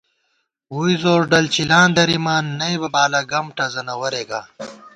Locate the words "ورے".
4.01-4.23